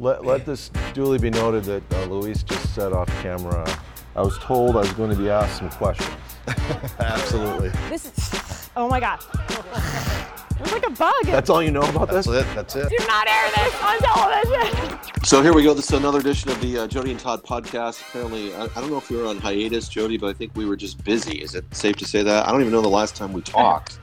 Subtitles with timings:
[0.00, 3.68] Let, let this duly be noted that uh, Luis just said off camera,
[4.16, 6.16] I was told I was going to be asked some questions.
[6.98, 7.68] Absolutely.
[7.90, 9.20] This is, oh my God.
[9.30, 11.26] It was like a bug.
[11.26, 12.46] That's all you know about That's this?
[12.46, 12.54] it.
[12.54, 12.88] That's it.
[12.88, 14.98] Do not air this on television.
[15.22, 15.74] So here we go.
[15.74, 18.00] This is another edition of the uh, Jody and Todd podcast.
[18.08, 20.64] Apparently, I, I don't know if we were on hiatus, Jody, but I think we
[20.64, 21.42] were just busy.
[21.42, 22.48] Is it safe to say that?
[22.48, 23.98] I don't even know the last time we talked.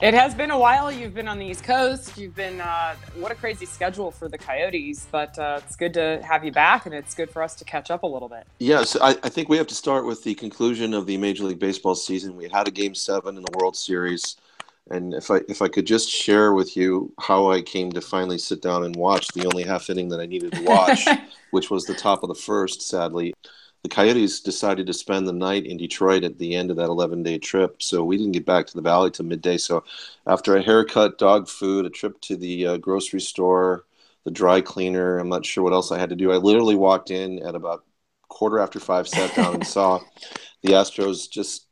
[0.00, 0.90] It has been a while.
[0.90, 2.16] You've been on the East Coast.
[2.16, 6.22] You've been, uh, what a crazy schedule for the Coyotes, but uh, it's good to
[6.24, 8.46] have you back and it's good for us to catch up a little bit.
[8.60, 11.58] Yes, I, I think we have to start with the conclusion of the Major League
[11.58, 12.34] Baseball season.
[12.34, 14.38] We had a Game Seven in the World Series,
[14.90, 18.38] and if I if I could just share with you how I came to finally
[18.38, 21.06] sit down and watch the only half inning that I needed to watch,
[21.50, 22.80] which was the top of the first.
[22.80, 23.34] Sadly,
[23.82, 27.22] the Coyotes decided to spend the night in Detroit at the end of that 11
[27.22, 29.56] day trip, so we didn't get back to the Valley till midday.
[29.56, 29.84] So,
[30.26, 33.84] after a haircut, dog food, a trip to the uh, grocery store,
[34.24, 36.30] the dry cleaner, I'm not sure what else I had to do.
[36.30, 37.84] I literally walked in at about
[38.28, 40.00] quarter after five, sat down and saw
[40.62, 41.66] the Astros just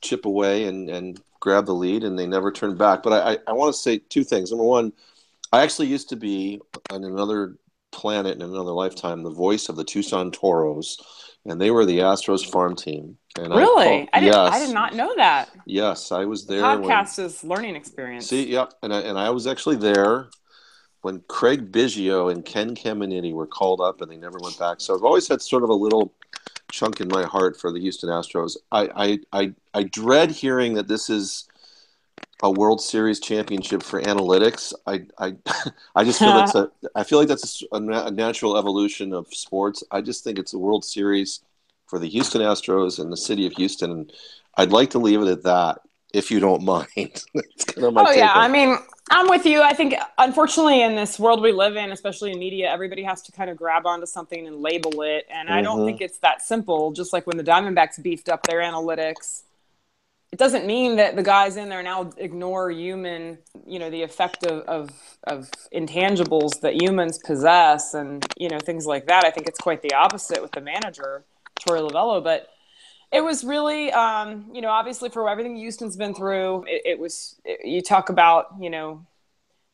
[0.00, 3.02] chip away and, and grab the lead, and they never turned back.
[3.02, 4.50] But I, I, I want to say two things.
[4.50, 4.92] Number one,
[5.52, 7.56] I actually used to be on another
[7.90, 10.98] planet in another lifetime the voice of the Tucson Toros,
[11.46, 13.16] and they were the Astros farm team.
[13.38, 13.84] And Really?
[13.84, 15.48] call- I, did, yes, I did not know that.
[15.66, 16.62] Yes, I was there.
[16.62, 18.26] when- Podcast is learning experience.
[18.26, 20.28] See, yep, and I, and I was actually there
[21.02, 24.80] when Craig Biggio and Ken Caminiti were called up, and they never went back.
[24.80, 26.12] So I've always had sort of a little
[26.72, 28.56] chunk in my heart for the Houston Astros.
[28.70, 31.48] I I I, I dread hearing that this is
[32.42, 34.72] a World Series championship for analytics.
[34.86, 35.36] I I,
[35.94, 39.82] I just feel that's a I feel like that's a, a natural evolution of sports.
[39.90, 41.40] I just think it's a World Series
[41.86, 43.90] for the Houston Astros and the city of Houston.
[43.90, 44.12] And
[44.56, 45.80] I'd like to leave it at that,
[46.14, 47.24] if you don't mind.
[47.66, 48.76] Kind of my Oh yeah, on I mean,
[49.10, 49.60] I'm with you.
[49.62, 53.32] I think unfortunately in this world we live in, especially in media, everybody has to
[53.32, 55.84] kind of grab onto something and label it, and I don't Mhm.
[55.84, 56.92] think it's that simple.
[56.92, 59.42] Just like when the Diamondbacks beefed up their analytics,
[60.32, 64.46] it doesn't mean that the guys in there now ignore human, you know, the effect
[64.46, 64.90] of of,
[65.24, 69.24] of intangibles that humans possess, and you know things like that.
[69.24, 71.24] I think it's quite the opposite with the manager
[71.60, 72.48] Torey Lovullo, but
[73.12, 77.40] it was really, um, you know, obviously for everything Houston's been through, it, it was,
[77.44, 79.04] it, you talk about, you know,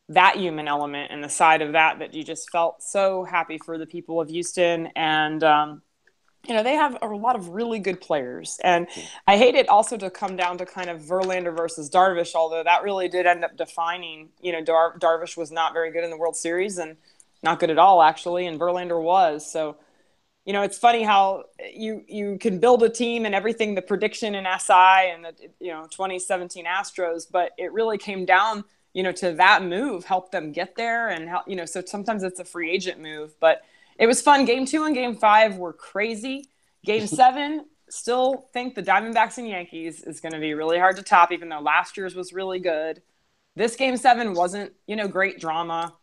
[0.09, 3.77] that human element and the side of that that you just felt so happy for
[3.77, 4.89] the people of Houston.
[4.97, 5.83] And, um,
[6.47, 8.59] you know, they have a lot of really good players.
[8.63, 9.01] And hmm.
[9.27, 12.83] I hate it also to come down to kind of Verlander versus Darvish, although that
[12.83, 16.17] really did end up defining, you know, Dar- Darvish was not very good in the
[16.17, 16.97] World Series and
[17.43, 18.47] not good at all, actually.
[18.47, 19.51] And Verlander was.
[19.51, 19.77] So,
[20.45, 24.37] you know, it's funny how you you can build a team and everything, the prediction
[24.37, 29.11] in SI and the you know 2017 Astros, but it really came down, you know,
[29.11, 31.65] to that move helped them get there and how you know.
[31.65, 33.63] So sometimes it's a free agent move, but
[33.99, 34.45] it was fun.
[34.45, 36.51] Game two and game five were crazy.
[36.85, 41.03] Game seven, still think the Diamondbacks and Yankees is going to be really hard to
[41.03, 43.03] top, even though last year's was really good.
[43.55, 45.95] This game seven wasn't, you know, great drama.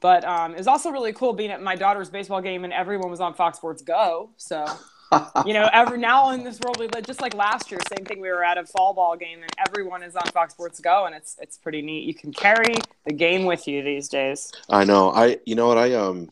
[0.00, 3.10] But um, it was also really cool being at my daughter's baseball game and everyone
[3.10, 4.30] was on Fox Sports Go.
[4.38, 4.64] So,
[5.46, 8.18] you know, every now in this world we live, just like last year, same thing.
[8.18, 11.14] We were at a fall ball game and everyone is on Fox Sports Go, and
[11.14, 12.04] it's it's pretty neat.
[12.04, 14.50] You can carry the game with you these days.
[14.70, 15.10] I know.
[15.12, 16.30] I you know what I um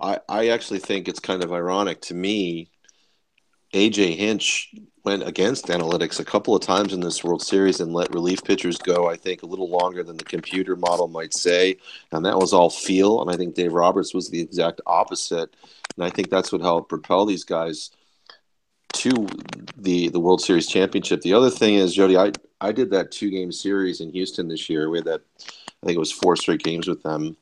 [0.00, 2.70] I I actually think it's kind of ironic to me.
[3.74, 4.74] AJ Hinch
[5.04, 8.78] went against analytics a couple of times in this World Series and let relief pitchers
[8.78, 9.08] go.
[9.08, 11.76] I think a little longer than the computer model might say,
[12.12, 13.20] and that was all feel.
[13.20, 15.54] And I think Dave Roberts was the exact opposite.
[15.96, 17.90] And I think that's what helped propel these guys
[18.94, 19.28] to
[19.76, 21.20] the the World Series championship.
[21.20, 24.68] The other thing is, Jody, I I did that two game series in Houston this
[24.70, 24.90] year.
[24.90, 27.36] We had that I think it was four straight games with them.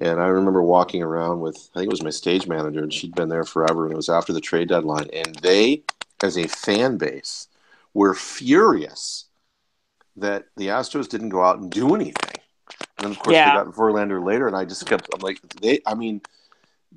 [0.00, 3.14] And I remember walking around with, I think it was my stage manager, and she'd
[3.14, 5.08] been there forever, and it was after the trade deadline.
[5.12, 5.82] And they,
[6.22, 7.48] as a fan base,
[7.92, 9.26] were furious
[10.16, 12.40] that the Astros didn't go out and do anything.
[12.98, 13.50] And then, of course, Yeah.
[13.50, 16.22] they got Verlander later, and I just kept, I'm like, they, I mean,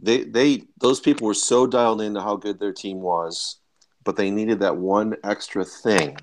[0.02, 3.58] they, they, those people were so dialed into how good their team was,
[4.06, 6.18] but they needed that one extra thing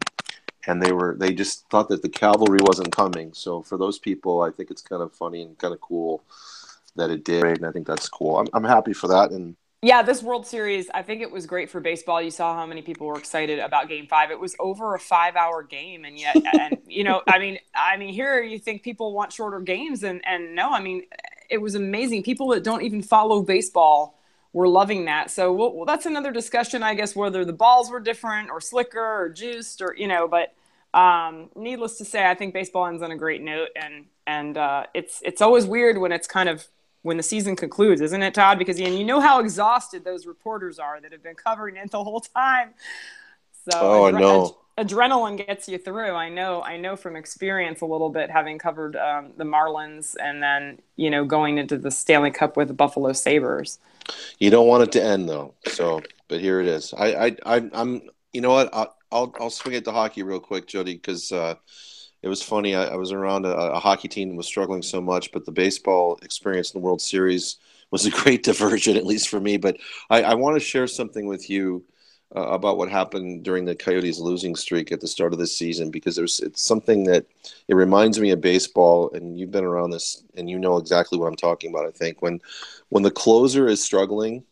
[0.67, 3.33] and they were they just thought that the cavalry wasn't coming.
[3.33, 6.23] So for those people, I think it's kind of funny and kind of cool
[6.96, 8.38] that it did, and I think that's cool.
[8.38, 11.70] I'm I'm happy for that, and Yeah, this World Series, I think it was great
[11.70, 12.20] for baseball.
[12.20, 14.31] You saw how many people were excited about Game Five.
[14.31, 18.12] It was over a five-hour game, and yet, and you know, I mean, I mean,
[18.12, 21.04] here you think people want shorter games, and and no, I mean,
[21.48, 22.25] it was amazing.
[22.25, 24.19] People that don't even follow baseball
[24.52, 25.31] were loving that.
[25.31, 29.00] So well, well, that's another discussion, I guess, whether the balls were different or slicker
[29.00, 30.54] or juiced or you know, but.
[30.92, 34.87] Um, needless to say, I think baseball ends on a great note, and and uh,
[34.92, 36.66] it's it's always weird when it's kind of
[37.02, 38.58] when the season concludes, isn't it, Todd?
[38.58, 42.02] Because and you know how exhausted those reporters are that have been covering it the
[42.02, 42.70] whole time.
[43.70, 44.56] So oh, I know.
[44.76, 46.12] Ad- adrenaline gets you through.
[46.12, 46.62] I know.
[46.62, 51.11] I know from experience a little bit, having covered um, the Marlins and then you
[51.11, 53.79] know going into the Stanley Cup with the Buffalo Sabres.
[54.38, 55.55] You don't want it to end though.
[55.67, 56.93] So, but here it is.
[56.97, 58.02] I, I, I I'm.
[58.32, 58.70] You know what?
[58.73, 61.32] I'll, I'll, I'll swing it to hockey real quick, Jody, because.
[61.32, 61.55] Uh,
[62.22, 62.75] it was funny.
[62.75, 65.52] I, I was around a, a, hockey team that was struggling so much, but the
[65.52, 67.56] baseball experience in the World Series
[67.90, 69.56] was a great diversion, at least for me.
[69.56, 69.78] But
[70.11, 71.84] I, I want to share something with you
[72.37, 75.90] uh, about what happened during the Coyotes' losing streak at the start of this season,
[75.90, 77.26] because there's it's something that
[77.69, 81.26] it reminds me of baseball, and you've been around this, and you know exactly what
[81.26, 81.87] I'm talking about.
[81.87, 82.40] I think when
[82.90, 84.44] when the closer is struggling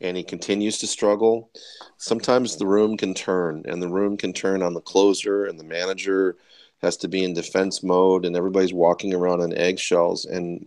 [0.00, 1.50] and he continues to struggle,
[1.96, 5.64] sometimes the room can turn, and the room can turn on the closer and the
[5.64, 6.36] manager
[6.82, 10.24] has to be in defense mode, and everybody's walking around on eggshells.
[10.24, 10.66] And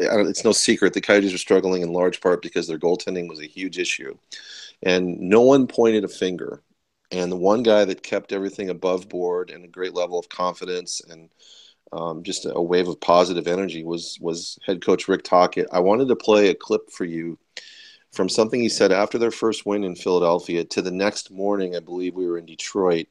[0.00, 3.46] it's no secret the Coyotes are struggling in large part because their goaltending was a
[3.46, 4.16] huge issue,
[4.82, 6.62] and no one pointed a finger.
[7.10, 11.00] And the one guy that kept everything above board and a great level of confidence
[11.08, 11.30] and
[11.92, 15.68] um, just a wave of positive energy was was head coach Rick Tocchet.
[15.72, 17.38] I wanted to play a clip for you
[18.12, 21.76] from something he said after their first win in Philadelphia to the next morning.
[21.76, 23.06] I believe we were in Detroit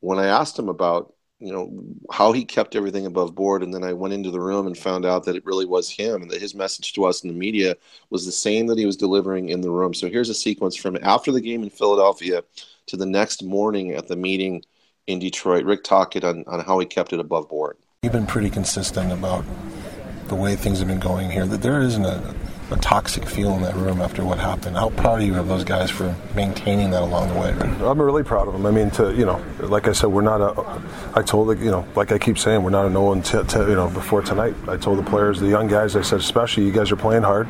[0.00, 1.72] when I asked him about you know
[2.12, 5.06] how he kept everything above board and then i went into the room and found
[5.06, 7.74] out that it really was him and that his message to us in the media
[8.10, 9.94] was the same that he was delivering in the room.
[9.94, 12.42] So here's a sequence from after the game in philadelphia
[12.86, 14.62] to the next morning at the meeting
[15.06, 15.64] in detroit.
[15.64, 17.76] Rick Tocchet on, on how he kept it above board.
[18.02, 19.44] You've been pretty consistent about
[20.28, 22.34] the way things have been going here that there isn't a
[22.72, 24.76] a toxic feel in that room after what happened.
[24.76, 27.50] How proud are you of those guys for maintaining that along the way?
[27.86, 28.66] I'm really proud of them.
[28.66, 30.82] I mean, to you know, like I said, we're not a.
[31.14, 33.22] I told you know, like I keep saying, we're not a no one.
[33.22, 36.20] T- t- you know, before tonight, I told the players, the young guys, I said,
[36.20, 37.48] especially you guys are playing hard.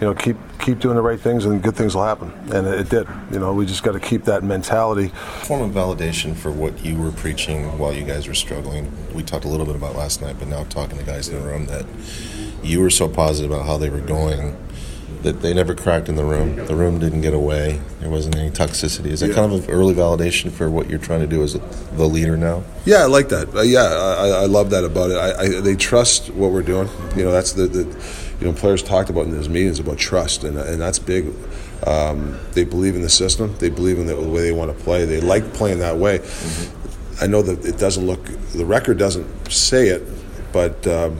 [0.00, 2.32] You know, keep keep doing the right things, and good things will happen.
[2.52, 3.06] And it, it did.
[3.30, 5.08] You know, we just got to keep that mentality.
[5.44, 8.90] Form of validation for what you were preaching while you guys were struggling.
[9.14, 11.46] We talked a little bit about last night, but now talking to guys in the
[11.46, 11.86] room that
[12.66, 14.56] you were so positive about how they were going
[15.22, 16.54] that they never cracked in the room.
[16.66, 17.80] The room didn't get away.
[18.00, 19.06] There wasn't any toxicity.
[19.06, 19.34] Is that yeah.
[19.34, 22.62] kind of an early validation for what you're trying to do as the leader now?
[22.84, 23.52] Yeah, I like that.
[23.54, 25.16] Uh, yeah, I, I, love that about it.
[25.16, 26.88] I, I, they trust what we're doing.
[27.16, 27.84] You know, that's the, the
[28.40, 31.32] you know players talked about in those meetings about trust, and and that's big.
[31.84, 33.56] Um, they believe in the system.
[33.58, 35.04] They believe in the, way they want to play.
[35.06, 36.18] They like playing that way.
[36.18, 37.24] Mm-hmm.
[37.24, 38.24] I know that it doesn't look.
[38.52, 40.06] The record doesn't say it,
[40.52, 40.86] but.
[40.86, 41.18] Um,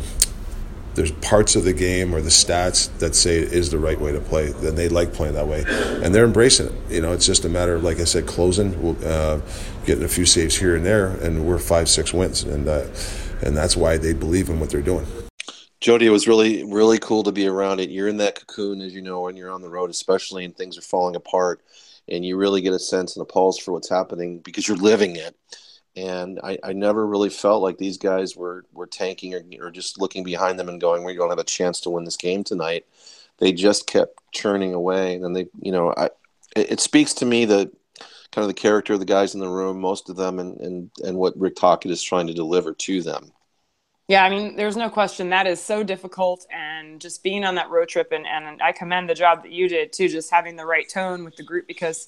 [0.96, 4.12] there's parts of the game or the stats that say it is the right way
[4.12, 5.62] to play, then they like playing that way,
[6.02, 6.72] and they're embracing it.
[6.88, 9.40] You know, it's just a matter of, like I said, closing, uh,
[9.84, 12.86] getting a few saves here and there, and we're five, six wins, and uh,
[13.42, 15.06] and that's why they believe in what they're doing.
[15.80, 17.90] Jody, it was really, really cool to be around it.
[17.90, 20.78] You're in that cocoon, as you know, when you're on the road, especially, and things
[20.78, 21.60] are falling apart,
[22.08, 25.16] and you really get a sense and a pulse for what's happening because you're living
[25.16, 25.36] it
[25.96, 30.00] and I, I never really felt like these guys were were tanking or, or just
[30.00, 32.86] looking behind them and going, "We don't have a chance to win this game tonight."
[33.38, 36.06] They just kept churning away, and then they, you know, I
[36.54, 37.70] it, it speaks to me that
[38.32, 40.90] kind of the character of the guys in the room, most of them, and and
[41.02, 43.32] and what Rick Tocchet is trying to deliver to them.
[44.08, 47.70] Yeah, I mean, there's no question that is so difficult, and just being on that
[47.70, 50.66] road trip, and and I commend the job that you did too, just having the
[50.66, 52.06] right tone with the group because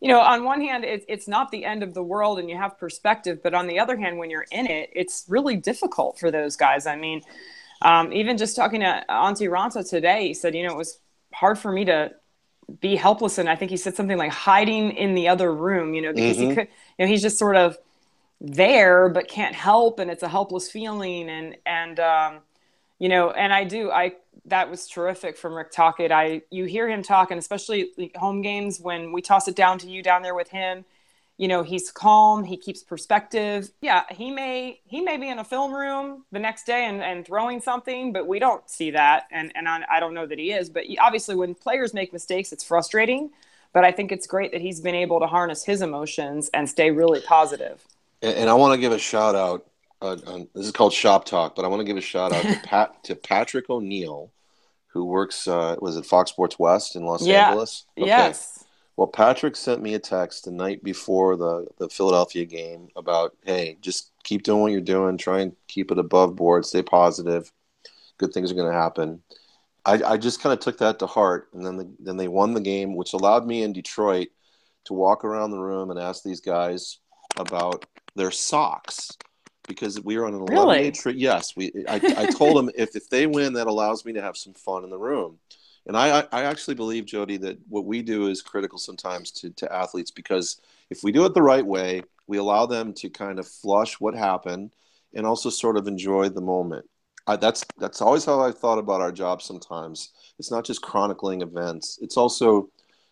[0.00, 2.56] you know, on one hand, it, it's not the end of the world and you
[2.56, 6.30] have perspective, but on the other hand, when you're in it, it's really difficult for
[6.30, 6.86] those guys.
[6.86, 7.22] I mean,
[7.82, 10.98] um, even just talking to Antti Raanta today, he said, you know, it was
[11.32, 12.12] hard for me to
[12.80, 13.38] be helpless.
[13.38, 16.36] And I think he said something like hiding in the other room, you know, because
[16.36, 16.50] mm-hmm.
[16.50, 17.78] he could, you know, he's just sort of
[18.40, 19.98] there, but can't help.
[19.98, 21.30] And it's a helpless feeling.
[21.30, 22.38] And, and, um,
[22.98, 24.14] you know, and I do, I
[24.46, 26.12] that was terrific from Rick Tocchet.
[26.12, 29.88] I you hear him talk, and especially home games when we toss it down to
[29.88, 30.84] you down there with him.
[31.36, 32.44] You know, he's calm.
[32.44, 33.70] He keeps perspective.
[33.82, 37.26] Yeah, he may he may be in a film room the next day and, and
[37.26, 40.52] throwing something, but we don't see that, and and I, I don't know that he
[40.52, 40.70] is.
[40.70, 43.30] But obviously, when players make mistakes, it's frustrating.
[43.72, 46.90] But I think it's great that he's been able to harness his emotions and stay
[46.90, 47.84] really positive.
[48.22, 49.66] And, and I want to give a shout out
[50.02, 50.16] uh,
[50.54, 53.04] this is called Shop Talk, but I want to give a shout out to Pat
[53.04, 54.30] to Patrick O'Neill,
[54.88, 57.48] who works uh, was at Fox Sports West in Los yeah.
[57.48, 57.86] Angeles.
[57.98, 58.08] Okay.
[58.08, 58.64] Yes.
[58.96, 63.78] Well, Patrick sent me a text the night before the the Philadelphia game about, hey,
[63.80, 67.52] just keep doing what you're doing, try and keep it above board, stay positive,
[68.18, 69.22] good things are going to happen.
[69.84, 72.54] I, I just kind of took that to heart, and then the, then they won
[72.54, 74.28] the game, which allowed me in Detroit
[74.86, 76.98] to walk around the room and ask these guys
[77.36, 77.86] about
[78.16, 79.16] their socks
[79.66, 81.16] because we were on an 11 day trip.
[81.18, 81.72] Yes, we.
[81.88, 84.84] I, I told them if if they win, that allows me to have some fun
[84.84, 85.38] in the room.
[85.86, 89.50] And I, I I actually believe, Jody, that what we do is critical sometimes to,
[89.50, 93.38] to athletes because if we do it the right way, we allow them to kind
[93.38, 94.72] of flush what happened
[95.14, 96.88] and also sort of enjoy the moment.
[97.26, 99.42] I, that's that's always how I thought about our job.
[99.42, 102.68] Sometimes it's not just chronicling events; it's also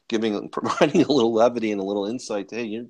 [0.09, 2.49] giving providing a little levity and a little insight.
[2.49, 2.87] To, hey, you're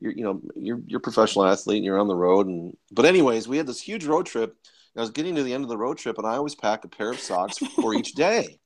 [0.00, 2.46] you're you know you're you're a professional athlete and you're on the road.
[2.46, 4.56] And but anyways, we had this huge road trip.
[4.96, 6.88] I was getting to the end of the road trip, and I always pack a
[6.88, 8.58] pair of socks for each day.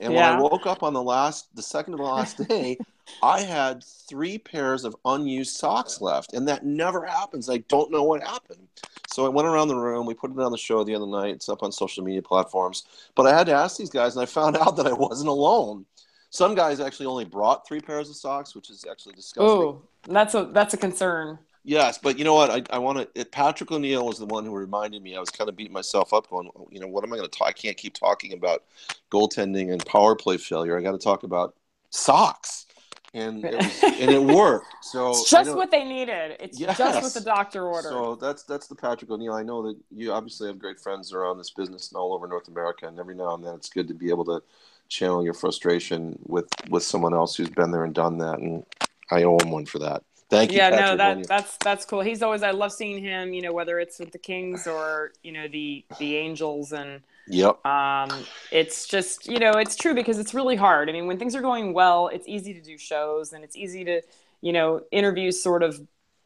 [0.00, 2.78] And when I woke up on the last, the second to the last day,
[3.22, 7.50] I had three pairs of unused socks left, and that never happens.
[7.50, 8.66] I don't know what happened.
[9.08, 10.06] So I went around the room.
[10.06, 11.34] We put it on the show the other night.
[11.34, 12.84] It's up on social media platforms.
[13.14, 15.86] But I had to ask these guys, and I found out that I wasn't alone.
[16.34, 19.46] Some guys actually only brought three pairs of socks, which is actually disgusting.
[19.46, 21.38] Oh, that's a that's a concern.
[21.62, 22.50] Yes, but you know what?
[22.50, 23.24] I, I want to.
[23.26, 25.14] Patrick O'Neill was the one who reminded me.
[25.14, 27.38] I was kind of beating myself up, going, you know, what am I going to
[27.38, 27.46] talk?
[27.46, 28.64] I can't keep talking about
[29.12, 30.76] goaltending and power play failure.
[30.76, 31.54] I got to talk about
[31.90, 32.66] socks,
[33.14, 34.66] and it was, and it worked.
[34.82, 36.36] So It's just what they needed.
[36.40, 37.90] It's just what the doctor ordered.
[37.90, 39.34] So that's that's the Patrick O'Neill.
[39.34, 42.48] I know that you obviously have great friends around this business and all over North
[42.48, 44.42] America, and every now and then it's good to be able to
[44.88, 48.38] channel your frustration with with someone else who's been there and done that.
[48.38, 48.64] And
[49.10, 50.02] I owe him one for that.
[50.30, 50.58] Thank you.
[50.58, 52.00] yeah, Patrick no, that that's that's cool.
[52.00, 53.34] He's always I love seeing him.
[53.34, 57.64] You know, whether it's with the Kings or you know the the Angels and Yep.
[57.64, 58.10] um,
[58.50, 60.88] it's just you know it's true because it's really hard.
[60.88, 63.84] I mean, when things are going well, it's easy to do shows and it's easy
[63.84, 64.02] to
[64.40, 65.80] you know interviews sort of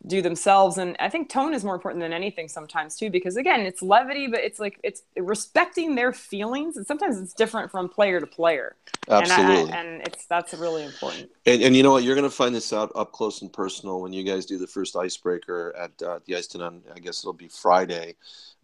[0.07, 3.61] do themselves and i think tone is more important than anything sometimes too because again
[3.61, 8.21] it's levity but it's like it's respecting their feelings and sometimes it's different from player
[8.21, 8.77] to player
[9.09, 9.63] Absolutely.
[9.63, 12.05] and, I, and it's that's really important And, and you know what?
[12.05, 14.67] You're going to find this out up close and personal when you guys do the
[14.67, 16.83] first icebreaker at uh, the Ice on.
[16.95, 18.17] I guess it'll be Friday,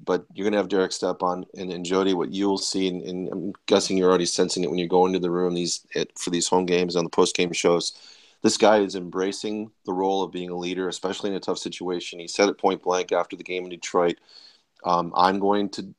[0.05, 2.12] but you're going to have Derek Stepan and, and Jody.
[2.12, 5.19] What you'll see, and, and I'm guessing you're already sensing it when you go into
[5.19, 7.95] the room these at, for these home games on the post game shows.
[8.45, 12.21] This guy is embracing the role of being a leader, especially in a tough situation.
[12.21, 14.19] He said it point blank after the game in Detroit.
[14.85, 15.95] Um, I'm going to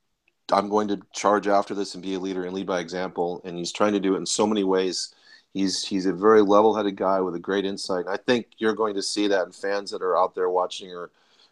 [0.54, 3.42] I'm going to charge after this and be a leader and lead by example.
[3.46, 5.16] And he's trying to do it in so many ways.
[5.56, 8.06] He's he's a very level-headed guy with a great insight.
[8.08, 11.10] I think you're going to see that in fans that are out there watching or,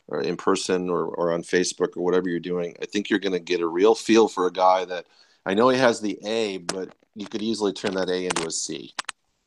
[0.08, 2.76] or in person or, or on Facebook or whatever you're doing.
[2.84, 5.08] I think you're going to get a real feel for a guy that
[5.44, 8.52] I know he has the A, but you could easily turn that A into a
[8.52, 8.94] C.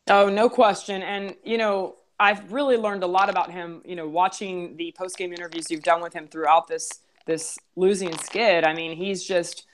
[0.08, 1.02] Oh, no question.
[1.02, 5.16] And, you know, I've really learned a lot about him, you know, watching the post
[5.18, 6.90] game interviews you've done with him throughout this
[7.26, 8.64] this losing skid.
[8.64, 9.64] I mean, he's just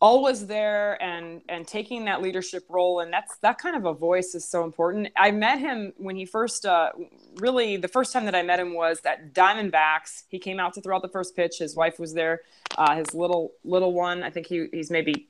[0.00, 3.00] always there and and taking that leadership role.
[3.00, 5.08] And that's that kind of a voice is so important.
[5.16, 6.90] I met him when he first uh
[7.36, 10.24] really the first time that i met him was at diamondbacks.
[10.28, 11.58] He came out to throw out the first pitch.
[11.58, 12.40] His wife was there
[12.76, 14.22] uh, his little little one.
[14.22, 15.28] I think he, he's maybe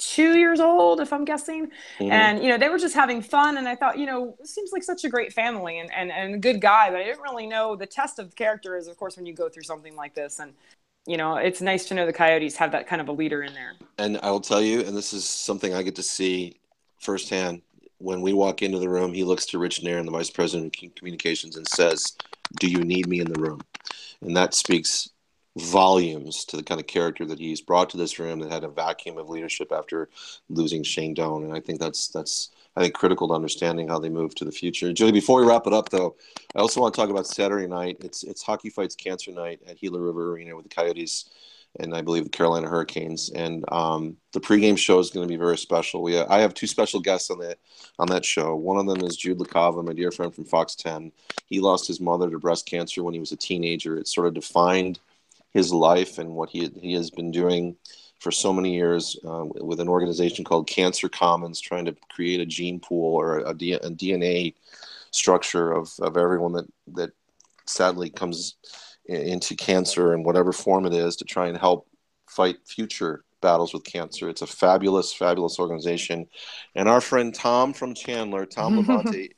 [0.00, 2.10] two years old if i'm guessing Mhm.
[2.10, 4.82] and you know they were just having fun and i thought you know seems like
[4.82, 7.76] such a great family and, and, and a good guy but i didn't really know
[7.76, 10.54] the test of character is of course when you go through something like this and
[11.06, 13.52] you know it's nice to know the coyotes have that kind of a leader in
[13.54, 16.56] there And I will tell you, and this is something I get to see
[16.98, 17.60] firsthand.
[17.98, 20.74] When we walk into the room, he looks to Rich Nairn, and the vice president
[20.82, 22.16] of communications, and says,
[22.58, 23.60] "Do you need me in the room?"
[24.22, 25.10] And that speaks
[25.58, 28.68] volumes to the kind of character that he's brought to this room that had a
[28.68, 30.08] vacuum of leadership after
[30.48, 31.44] losing Shane Doan.
[31.44, 34.52] And I think that's that's I think critical to understanding how they move to the
[34.52, 34.92] future.
[34.92, 36.16] Julie, before we wrap it up, though,
[36.54, 37.98] I also want to talk about Saturday night.
[38.00, 41.30] It's it's Hockey Fights Cancer Night at Gila River Arena with the Coyotes
[41.78, 43.30] and I believe the Carolina Hurricanes.
[43.30, 46.02] And um, the pregame show is going to be very special.
[46.02, 47.58] We I have two special guests on that
[47.98, 48.56] on that show.
[48.56, 51.12] One of them is Jude LaCava, my dear friend from Fox 10.
[51.46, 53.96] He lost his mother to breast cancer when he was a teenager.
[53.96, 54.98] It sort of defined
[55.52, 57.76] his life and what he he has been doing
[58.18, 62.46] for so many years uh, with an organization called Cancer Commons, trying to create a
[62.46, 64.54] gene pool or a DNA
[65.10, 67.10] structure of, of everyone that that
[67.66, 68.56] sadly comes
[69.06, 71.88] into cancer in whatever form it is to try and help
[72.28, 74.28] fight future battles with cancer.
[74.28, 76.26] It's a fabulous, fabulous organization.
[76.74, 79.30] And our friend Tom from Chandler, Tom Levante,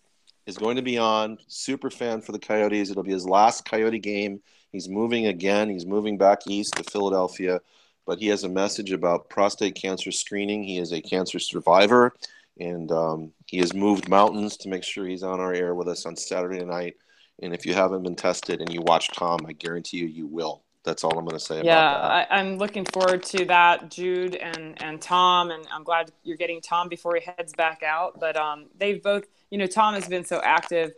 [0.47, 1.39] is going to be on.
[1.47, 2.91] Super fan for the Coyotes.
[2.91, 4.41] It'll be his last Coyote game.
[4.73, 5.69] He's moving again.
[5.69, 7.61] He's moving back east to Philadelphia.
[8.05, 10.65] But he has a message about prostate cancer screening.
[10.65, 12.15] He is a cancer survivor.
[12.59, 16.05] And um, he has moved mountains to make sure he's on our air with us
[16.05, 16.97] on Saturday night.
[17.43, 20.63] And if you haven't been tested and you watch Tom, I guarantee you, you will.
[20.85, 22.33] That's all I'm going to say yeah about that.
[22.33, 26.61] I, i'm looking forward to that jude and and tom and i'm glad you're getting
[26.61, 30.25] tom before he heads back out but um they've both you know tom has been
[30.25, 30.93] so active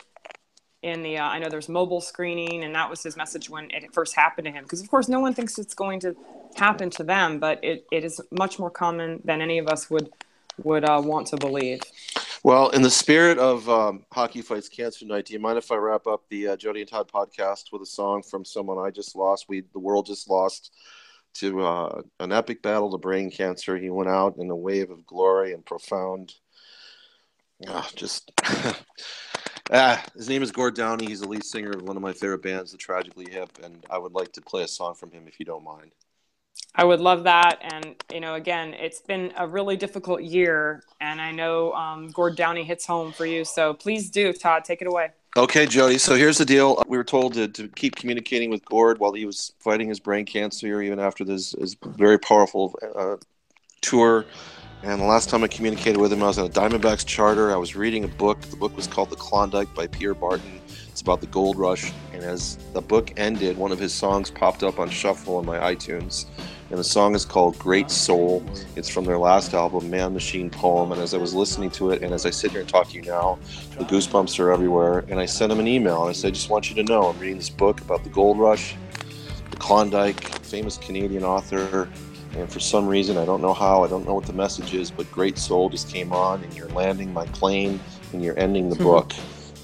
[0.84, 3.92] in the uh, I know there's mobile screening, and that was his message when it
[3.92, 4.64] first happened to him.
[4.64, 6.14] Because of course, no one thinks it's going to
[6.56, 10.10] happen to them, but it, it is much more common than any of us would
[10.62, 11.80] would uh, want to believe.
[12.44, 15.76] Well, in the spirit of um, Hockey Fights Cancer Night, do you mind if I
[15.76, 19.16] wrap up the uh, Jody and Todd podcast with a song from someone I just
[19.16, 19.46] lost?
[19.48, 20.70] We the world just lost
[21.36, 23.78] to uh, an epic battle to brain cancer.
[23.78, 26.34] He went out in a wave of glory and profound.
[27.66, 28.30] Ah, just
[29.73, 31.06] ah, his name is Gord Downie.
[31.06, 33.99] He's the lead singer of one of my favorite bands, The Tragically Hip, and I
[33.99, 35.92] would like to play a song from him if you don't mind.
[36.76, 37.59] I would love that.
[37.62, 40.83] And, you know, again, it's been a really difficult year.
[41.00, 43.44] And I know um, Gord Downie hits home for you.
[43.44, 45.11] So please do, Todd, take it away.
[45.37, 45.99] Okay, Jody.
[45.99, 46.83] So here's the deal.
[46.88, 50.26] We were told to, to keep communicating with Gord while he was fighting his brain
[50.26, 53.16] cancer, even after this, this very powerful uh,
[53.80, 54.26] tour.
[54.84, 57.52] And the last time I communicated with him, I was on a Diamondbacks charter.
[57.52, 58.40] I was reading a book.
[58.42, 60.60] The book was called The Klondike by Pierre Berton.
[60.88, 61.90] It's about the gold rush.
[62.12, 65.58] And as the book ended, one of his songs popped up on shuffle on my
[65.74, 66.26] iTunes
[66.70, 68.44] and the song is called Great Soul.
[68.74, 70.92] It's from their last album, Man Machine Poem.
[70.92, 72.94] And as I was listening to it, and as I sit here and talk to
[72.94, 73.38] you now,
[73.78, 75.04] the goosebumps are everywhere.
[75.08, 77.10] And I sent him an email and I said, I just want you to know
[77.10, 78.74] I'm reading this book about the gold rush,
[79.50, 81.88] the Klondike, famous Canadian author.
[82.36, 84.90] And for some reason, I don't know how, I don't know what the message is,
[84.90, 87.78] but Great Soul just came on, and you're landing my plane
[88.12, 88.84] and you're ending the hmm.
[88.84, 89.12] book.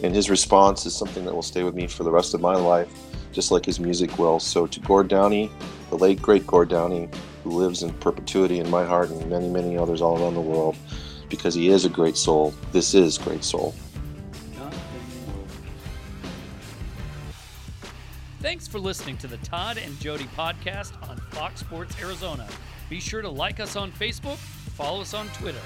[0.02, 2.54] and his response is something that will stay with me for the rest of my
[2.54, 2.88] life,
[3.32, 4.40] just like his music will.
[4.40, 5.50] So to Gord Downie,
[5.90, 7.08] the late great Gord Downie,
[7.44, 10.76] who lives in perpetuity in my heart and many, many others all around the world,
[11.28, 12.54] because he is a great soul.
[12.72, 13.74] This is Great Soul.
[18.70, 22.46] For listening to the Todd and Jody podcast on Fox Sports Arizona.
[22.88, 25.58] Be sure to like us on Facebook, follow us on Twitter,